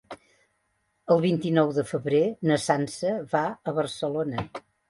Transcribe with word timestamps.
El 1.15 1.21
vint-i-nou 1.25 1.75
de 1.77 1.85
febrer 1.91 2.23
na 2.53 2.59
Sança 2.67 3.15
va 3.37 3.47
a 3.69 3.79
Barcelona. 3.83 4.49